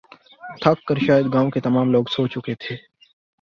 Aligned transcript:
تھک 0.61 0.77
کر 0.87 0.97
شاید 1.05 1.25
گاؤں 1.33 1.49
کے 1.51 1.59
تمام 1.59 1.91
لوگ 1.91 2.05
سو 2.11 2.21
چکے 2.27 2.55
تھے 2.61 2.75